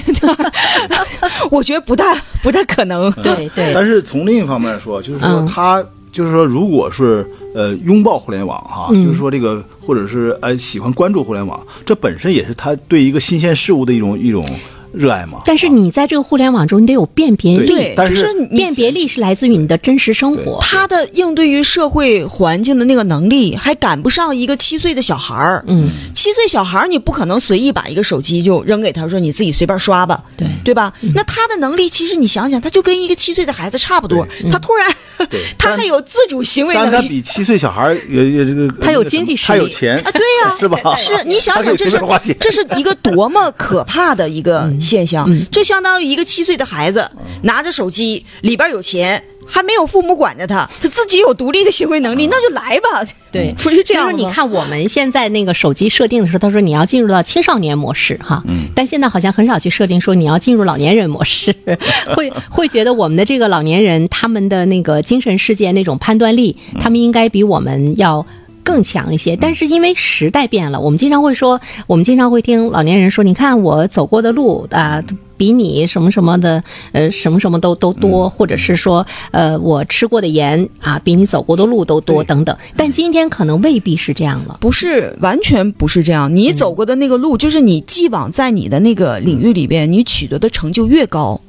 [1.50, 3.10] 我觉得不大不大可能。
[3.14, 5.48] 对对，但是从另一方面来说，就是说嗯。
[5.48, 9.02] 他就是说，如果是呃拥抱互联网哈，嗯。
[9.02, 14.46] 就是说这个或者是呃喜欢关注互联网，这本身也是他对一个新鲜事物的一种一种
[14.94, 15.42] 热爱嘛。
[15.46, 20.60] 但是你在这个互联网中，你得有辨别力，对，但就是辨别力是来自于你的真实生活。
[20.62, 25.64] 他的应对于社会环境的那个能力，还赶不上一个七岁的小孩儿。
[25.68, 30.94] 嗯，七岁小孩儿，你不可能随意把一个手机就扔给他说你自己随便刷吧，对对吧？
[31.16, 34.28] 那他的能力其实你想想，他就跟一个七岁的孩子差不多。
[34.52, 34.92] 他突然，
[35.30, 37.10] 对 他还有自主行为但他能力。
[37.10, 40.96] 比七岁小孩儿也也这个，他有经济实力他有钱啊，对呀、 是吧？
[40.96, 42.00] 是你想想，这是
[42.40, 45.26] 这是一个多么可怕的一个现象。
[45.30, 45.46] 嗯。
[45.52, 47.10] 这相当于一个七岁的孩子
[47.44, 53.08] 拿着手机，里边有钱，还没有父母管着他，他自己有独立的行为能力，那就来吧。
[53.32, 58.70] 对， 不是这样你看我们现在那个手机设定的时候，他说你要进入到青少年模式哈，嗯。
[58.76, 61.54] 但现在好像很少去设定说你要进入老年人模式，
[62.16, 66.80] 会会觉得我们的这个老年人他们的那个精神世界那种判断力，嗯。
[66.82, 68.26] 他们应该比我们要。
[68.70, 75.04] 更强一些，但是因为时代变了，我们经常会说，我们经常会听老年人说，你看我走过的路啊，
[75.38, 82.56] 比你什么什么的，呃，什么什么都都多，或者是说，呃，我吃过的盐啊，比你走过的路都多，等等。
[82.78, 84.60] 但今天可能未必是这样了。
[84.62, 86.36] 不是，完全不是这样。
[86.36, 91.42] 你走过的那个路，就是你既往在你的那个领域里边，你取得的成就越高，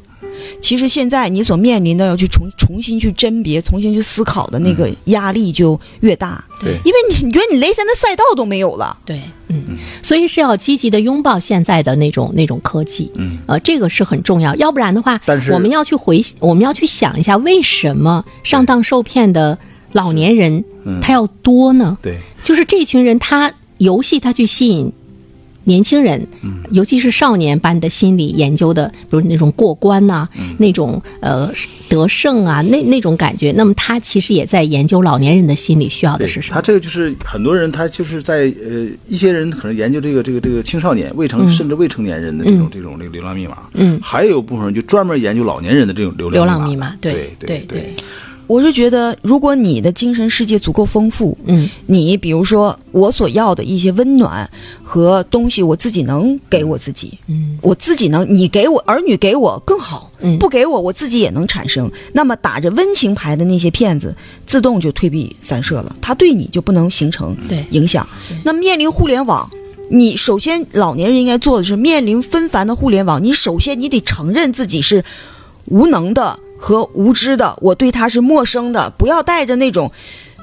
[0.60, 6.44] 其实现在你所面临的要去重重新去甄别、重新去思考的那个压力就越大。
[6.60, 6.74] 对。
[6.84, 8.98] 因为你你觉得你雷神的赛道都没有了。
[9.04, 9.64] 对，嗯，
[10.02, 19.58] 所以是要积极的拥抱现在的那种那种科技，嗯，呃，这个是很重要，要不然的话，但是我们要去回，我们要去想一下，为什么上当受骗的
[19.92, 21.00] 老年人嗯。
[21.00, 21.96] 他要多呢？
[22.02, 24.92] 对，就是这群人，他游戏他去吸引
[25.64, 26.26] 年轻人，
[26.70, 31.50] 尤其是少年，把你的心理研究的，比如那种过关呐、那种呃
[31.88, 33.52] 得胜啊，那那种感觉。
[33.52, 36.54] 那么他其实也在研究老年人的心理需要的是什么。
[36.54, 47.60] 他这个就是很多人，他就是在呃，一些人可能研究这个这个这个青少年、未成、甚至未成年人的这种、这种这个流浪密码，嗯，还有部分人就专门研究老年人的这种流流浪密浪密码，对对。
[47.68, 47.94] 对，
[48.50, 54.50] 我是觉得，如果你的精神世界足够丰富，嗯，你比如说我所要的一些温暖
[54.82, 61.88] 和东西，我自己能给我自己，嗯，我自己能，你给我儿女给我更好，嗯不给我我自己也能产生。
[62.12, 64.16] 那么打着温情牌的那些骗子，
[64.48, 68.04] 自动就退避三舍了，他对你就不能形成对影响。
[68.42, 69.48] 那面临互联网。
[69.92, 75.04] 你首先，老年人应该做的是面临纷繁的互联网，你首先你得承认自己是
[75.66, 79.90] 无能的和无知的，我对他是陌生的，不要带着那种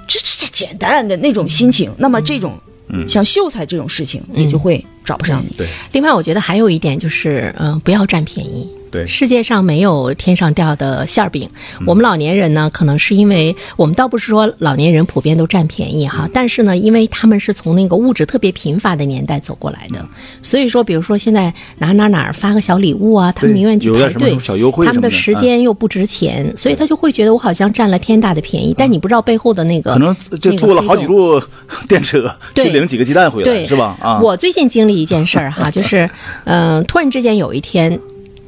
[0.07, 1.91] 这这这简单的那种心情。
[1.99, 5.55] 那么这种，嗯像秀才这种事情，也就会找不上你。
[5.55, 8.67] 对另外，我觉得还有一点就是，嗯、不要占便宜。
[8.91, 9.07] 对。
[9.07, 11.49] 世界上没有天上掉的馅儿饼。
[11.85, 20.05] 我们老年人呢，可能是因为我们倒不是说老年人普遍都占便宜哈，但是呢，因为他们是从那个物质特别贫乏的年代走过来的，
[20.41, 31.41] 所以说，比如说现在哪哪哪儿发个小礼物啊，他们宁愿去排队小优惠他们的时间又不值钱，所以他就会觉得我好像占了天大的便宜，但你不知道背后的那个可能就坐了好几路
[31.87, 33.97] 电车去领几个鸡蛋回来，对，是吧？
[34.01, 36.09] 啊，我最近经历一件事儿哈， 就是，
[36.45, 37.99] 嗯、突然之间有一天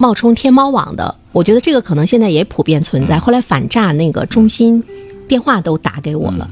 [0.01, 3.19] 冒充天猫网的，我觉得这个可能现在也普遍存在。
[3.19, 4.81] 后来反诈那个中心
[5.27, 6.49] 电话都打给我了。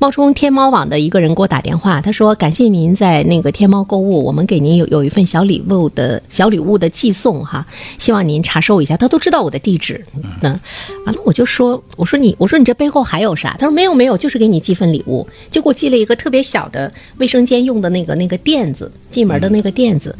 [0.00, 7.64] 冒充天猫网的一个人给我打电话，他说：“感谢您在那个天猫购物，我们给您有有一份小礼物的小礼物的寄送哈，
[7.98, 10.04] 希望您查收一下。”他都知道我的地址，
[10.40, 10.48] 那
[11.06, 20.12] 完了我就说：“我说你，我说你这背后还有啥？”他说：“没有没有，就是给你寄份礼物，就给我寄了一个特别小的卫生间用的那个那个垫子，进门的那个垫子。”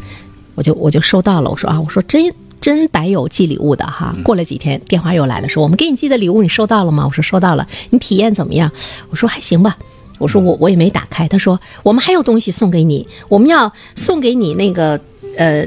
[0.55, 4.14] 我就我就收到了，我说啊，我说真真白有寄礼物的哈。
[4.23, 7.05] 过了几天，电话又来了，说我们给你寄的礼物你收到了吗？
[7.07, 8.71] 我说收到了，你体验怎么样？
[9.11, 9.77] 我说还行吧。
[10.18, 11.29] 我说我我也没打开。
[11.29, 15.01] 他说我们还有东西送给你，我们要送给你那个
[15.37, 15.66] 呃。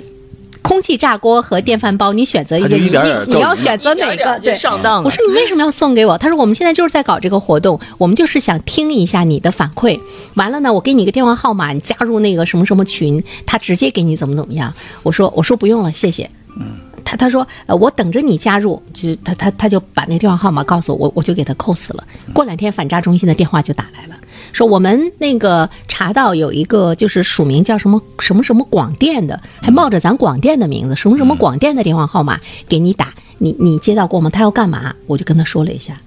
[0.63, 2.77] 空气炸锅和电饭煲，你选择一个，
[3.25, 4.39] 你要选择哪个？
[4.39, 6.15] 对，上当了我说你为什么要送给我？
[6.19, 9.99] 他说我们现在就是在搞这个活动，我们就是想听一下你的反馈。
[10.35, 14.71] 完了呢，我给你一个电话号码，你加入那个什么什么群，他直接给你怎么怎么样。
[15.01, 16.29] 我说我说不用了，谢谢。
[16.57, 22.03] 嗯，他他说呃我等着你加入，就他他他就把那个电话号码告诉我，我我就给他扣死了。
[22.33, 24.15] 过两天反诈中心的电话就打来了。
[24.53, 32.37] 说我们那个查到有一个就是署名叫什么什么什么广电的，还冒着咱广电的名字，什么什么广电的电话号码
[32.67, 34.29] 给你打，你你接到过吗？
[34.29, 34.93] 他要干嘛？
[35.07, 35.97] 我就跟他说了一下，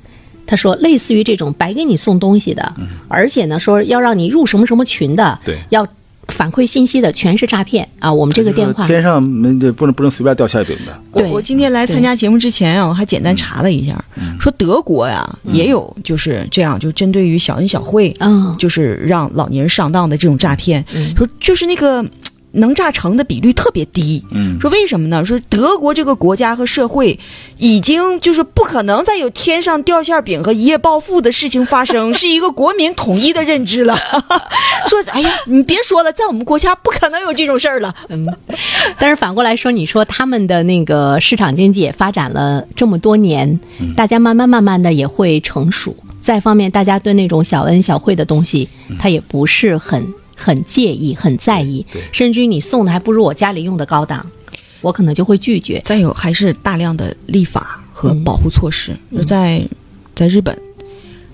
[0.47, 2.75] 他说类似于这种白给你送东西的，
[3.09, 5.87] 而且呢说要让你入什么什么群的，对要
[6.29, 8.13] 反馈信息的全是诈骗啊！
[8.13, 11.25] 我们这个电话天上没这不能不能随便掉馅饼的，对。
[11.25, 14.03] 我我今天来参加节目之前啊，我还简单查了一下，
[14.41, 18.55] 说德国呀、也有就是这样，就针对于小恩小惠，嗯。
[18.59, 20.85] 就是让老年人上当的这种诈骗，
[21.17, 22.05] 说就是那个
[22.55, 24.25] 能炸成的比率特别低。
[24.31, 25.25] 嗯说为什么呢？
[25.25, 27.19] 说德国这个国家和社会
[27.59, 33.97] 已经就是不可能再有天上掉馅饼和一夜暴富的事情发生， 是一个国民统一的认知了。
[34.89, 37.95] 说哎呀，你别说了，在我们国家不可能有这种事儿了。
[38.09, 38.27] 嗯，
[38.99, 43.59] 但是反过来说，你说他们的那个市场经济也发展了这么多年，
[43.97, 45.97] 大家慢慢慢慢的也会成熟。
[46.21, 48.67] 再方面，大家对那种小恩小惠的东西，
[48.99, 54.25] 他也不是很很介意、很在意，甚至于你送的还不如我家里用的高档，
[54.81, 55.81] 我可能就会拒绝。
[55.85, 58.97] 再有还是大量的立法和保护措施。
[59.27, 59.67] 在
[60.15, 60.57] 在日本，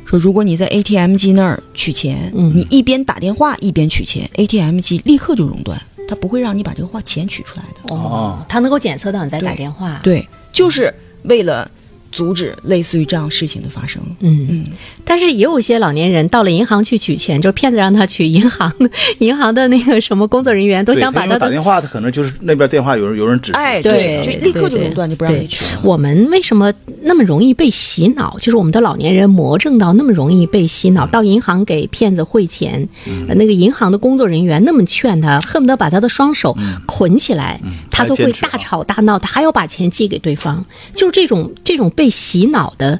[0.04, 7.94] 说如果你在 ATM 机那儿取钱，嗯你一边打电话一边取钱，ATM 机立刻就熔断，它不会让你把这个话钱取出来的。
[7.94, 10.00] 哦，它能够检测到你在打电话。
[10.02, 10.92] 对，就是
[11.24, 11.70] 为了
[12.12, 14.02] 阻止类似于这样事情的发生。
[14.20, 14.66] 嗯，嗯，
[15.04, 18.72] 但是也有一些老年人到了银行去取钱，就是骗子让他取银行
[19.18, 25.64] 银行的那个什么工作人员都想把他打电话，他可能就是那边电话有人有人指示，哎，对就立刻就对熔断，就不让你取。
[25.82, 28.36] 我们为什么那么容易被洗脑？
[28.38, 32.88] 就是我们的老年人魔怔到那么容易被洗脑，到银行给骗子汇钱，
[33.28, 40.64] 呃那个银行的工作人员那么劝他，恨不得把他的双手捆起来，他都会大吵大闹，他还要把钱寄给对方。
[40.94, 42.98] 就是这种这种被洗脑的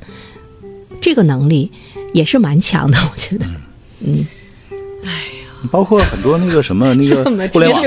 [1.00, 1.72] 这个能力
[2.12, 3.46] 也是蛮强的，我觉得。
[4.00, 4.26] 嗯，
[5.02, 7.80] 哎呀包括很多那个什么那个 互联网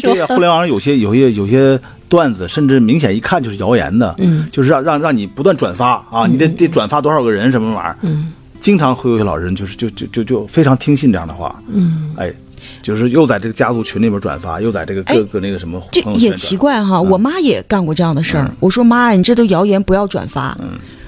[0.00, 1.76] 对呀、互联网上有些有些有些
[2.08, 12.32] 段子，甚至明显一看就是谣言的，嗯，就是让让让你不断转发啊，你得得转发多少个人什么玩意儿，嗯，经常会有些老人就是就就就就非常听信这样的话，嗯，哎，
[12.84, 18.54] 就是又在这个家族群里边转发，又在这个各个那个什么这也奇怪哈，我妈也干过这样的事儿。
[18.60, 20.56] 我说妈，你这都谣言，不要转发。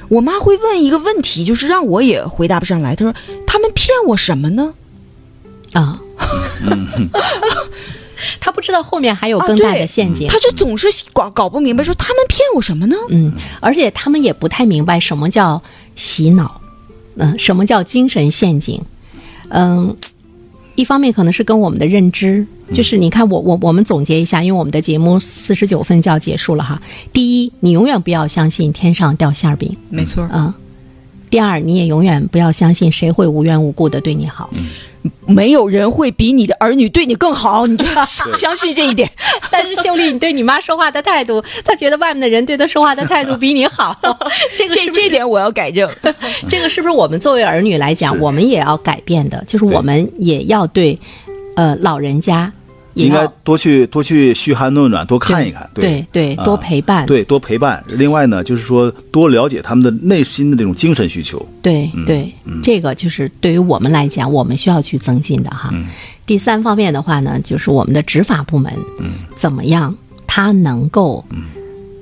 [0.09, 2.97] 我妈会问一个问题，就是让我也回答不上来。
[2.97, 3.15] 她说
[3.47, 4.73] ：“他们骗我什么呢？
[5.75, 6.01] 啊。
[8.41, 10.27] 他不知道后面还有啊更大的陷阱。
[10.29, 12.97] 她就总是搞搞不明白，说他们骗我什么呢？
[13.11, 15.63] 嗯，而且他们也不太明白什么叫
[15.95, 16.61] 洗脑，
[17.17, 18.81] 嗯、什么叫精神陷阱，
[19.51, 19.95] 嗯，
[20.77, 26.81] 一方面可能是跟我们的认知，就是你看我我我们总结一下，因为我们的节目四十九分就要结束了哈。
[27.13, 30.55] 第一，你永远不要相信天上掉馅儿饼，没错，啊、
[31.29, 34.51] 第二，你也永远不要相信谁会无缘无故的对你好。
[35.27, 37.87] 没有人会比你的儿女对你更好，你就
[38.35, 39.11] 相信这一点。
[39.51, 43.97] 但是秀丽，你对你妈说话的态度，她觉得外面的人对她说话的态度比你好，
[44.57, 45.89] 这个这是是这点我要改正。
[46.49, 49.43] 这个是不是我们作为儿女来讲，我们也要改变的？
[49.47, 50.99] 就是我们也要对，
[51.57, 52.66] 呃，老人家也
[52.97, 57.85] 应该多去多去嘘寒问暖，多看一看，对对啊多陪伴，对，多陪伴。
[57.87, 61.47] 另外呢，就是说多了解他们的内心的这种精神需求。
[61.63, 62.33] 对对，
[62.63, 65.73] 这个就是对于我们来讲，我们需要去增进的哈。
[66.25, 68.73] 第三方面的话呢，就是我们的执法部门，
[69.37, 69.95] 怎么样，
[70.27, 71.25] 他能够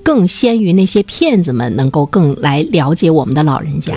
[0.02, 3.94] 更先于那些骗子们，能够更来了解我们的老人家。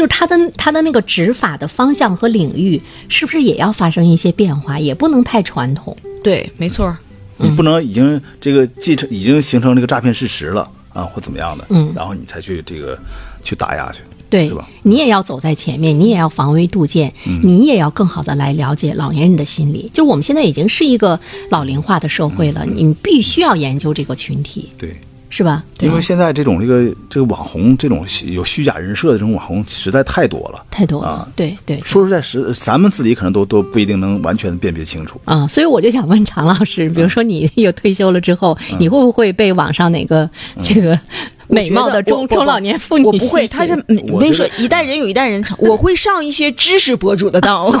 [0.00, 4.78] 就是他的他的那个执法的方向和领域，是不是也要发生一些变化？
[4.78, 5.94] 也不能太传统。
[6.24, 6.96] 对，没错。
[7.36, 12.98] 你不能已经这个继承已经形成这个诈骗事实了啊，或怎么样的，嗯然后你才去这个
[13.42, 19.90] 去打压去，对是吧，你也要走在前面，你也要防微杜渐，你也要更好的来了解老年人的心理。
[19.92, 24.96] 就是我们现在已经是一个老龄化的社会了，你必须要研究这个群体，对。
[25.30, 25.62] 是吧？
[25.78, 30.66] 因为现在这种这个这个网红这种有虚假人设的这种网红实在太多了。
[30.70, 35.20] 太多了，啊对对说实在，实咱们自己可能都都不一定能完全辨别清楚。
[35.24, 40.28] 啊，所以我就想问常老师，比如说你有退休了之后，你会不会被网上哪个
[40.62, 40.98] 这个
[41.46, 45.56] 美貌的中中老年妇女我不会，他是嗯我跟你说一代人有一代人长。
[45.60, 47.70] 我会上一些知识博主的当。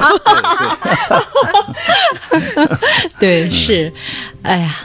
[3.18, 3.92] 对 是，
[4.42, 4.76] 哎呀。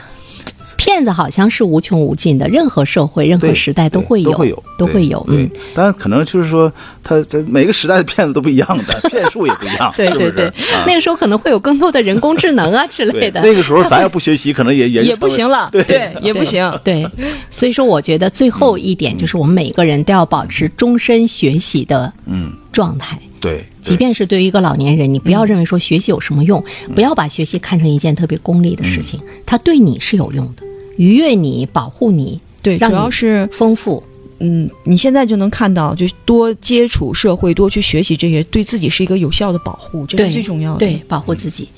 [0.86, 5.18] 骗子好像是无穷无尽的，任何社会、任何时代都会有，都会有，都会有。
[5.26, 5.38] 对。
[5.38, 6.72] 嗯，但可能就是说，
[7.02, 10.30] 他在每个时代的骗子都不一样的，骗术也不一样， 对是不是？
[10.30, 10.44] 对。
[10.48, 10.84] 对，啊。
[10.86, 13.40] 那个时候可能会有更多的人工智能啊之类的。
[13.42, 15.82] 那个时候咱要不学习，可能也也也不行了，对。
[15.82, 16.72] 对，也不行。
[16.84, 17.04] 对，
[17.50, 23.18] 所以说我觉得最后一点就是我们每个人都要保持终身学习的嗯，状态。
[23.40, 26.94] 对，即便是对于一个老年人，你不要认为说学习有什么用，嗯。
[26.94, 30.65] 不要把学习看成一件特别功利的事情，它对你是有用的，
[30.96, 34.02] 愉悦你，保护你，对，主要是丰富。
[34.38, 40.78] 嗯，你现在就能看到，就多接触社会，多去学习这些，对自己是一个有效的保护，这对是最重要的。
[40.80, 41.68] 对，保护自己。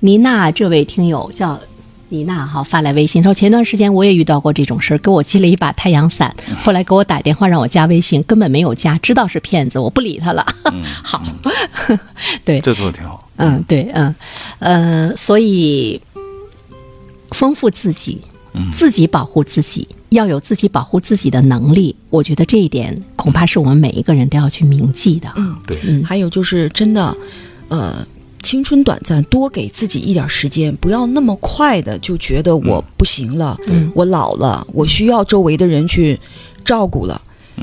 [0.00, 1.60] 妮娜这位听友叫
[2.08, 10.44] 妮娜哈，发来微信说，前段时间我也遇到过这种事儿，给我寄了一把太阳伞，后来给我打电话让我加微信，根本没有加，知道是骗子，我不理他了。
[11.04, 11.22] 好，
[12.44, 13.28] 对，这做的挺好。
[13.36, 14.12] 嗯，对，嗯，
[14.58, 16.00] 呃，所以
[17.30, 18.20] 丰富自己，
[18.72, 21.94] 自己保护自己，要有自己保护自己的能力。
[22.10, 25.32] 我觉得这一点恐怕是我们每一个人都要去铭记的。
[25.36, 27.16] 嗯，对，还有就是真的，
[27.68, 28.06] 呃，
[28.42, 36.18] 青春短暂，多给自己一点时间，不要那么快的就觉得我不行了，嗯我老了，我需要周围的人去
[36.64, 37.20] 照顾了。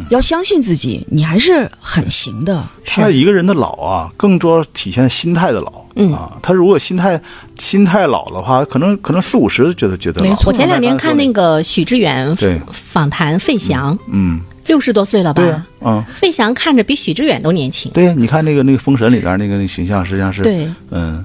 [0.09, 2.63] 要相信自己，你还是很行的。
[2.85, 5.73] 他一个人的老啊，更多体现心态的老。
[5.95, 6.13] 嗯。
[6.13, 7.19] 啊，他如果心态
[7.57, 10.29] 心态老的话，可能可能四五十觉得觉得老。
[10.29, 10.45] 没错。
[10.47, 12.59] 我前两天看那个许知远对。
[12.71, 15.65] 访谈费翔，嗯，六十多岁了吧？
[15.81, 21.23] 嗯，费翔看着比许知远都年轻，对呀，你看那个那个《封神》里边那个那个形象，实际上是对，嗯，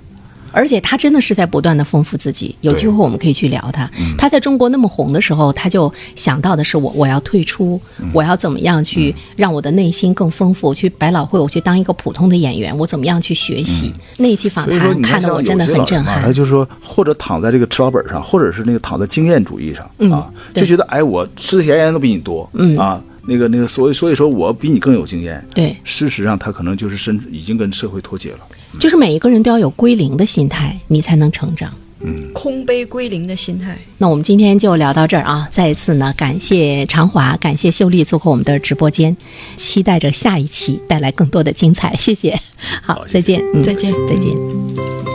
[0.53, 2.55] 而且他真的是在不断的丰富自己。
[2.61, 3.91] 有机会我们可以去聊他。
[3.99, 10.73] 嗯他在中国那么红的时候，他就想到的是我我要退出，嗯我要怎么样去让我的内心更丰富？
[10.73, 13.93] 去百老汇，我去当一个普通的演员，我怎么样去学习？
[14.19, 16.33] 那一期访谈你看像有看得我真的很震撼他。
[16.33, 25.45] 就是说或者躺在这个吃老本上，或者是那个躺在经验主义上嗯啊，就觉得哎，我吃的盐盐都比你多，嗯啊，那个那个，所以所以说我比你更有经验。
[25.55, 28.39] 对，事实上他可能就是身已经跟社会脱节了。
[28.81, 31.73] 就是每一个人都要有归零的心态，你才能成长。
[32.05, 33.79] 嗯空杯归零的心态。
[33.97, 35.49] 那我们今天就聊到这儿啊！
[35.53, 39.17] 再一次呢，感谢长华，感谢秀丽做客我们的直播间，
[39.57, 41.95] 期待着下一期带来更多的精彩。
[41.97, 42.35] 谢谢，
[42.83, 45.12] 好，好谢谢再见，嗯再见再见。